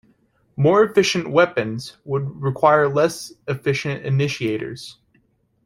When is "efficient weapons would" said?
0.83-2.27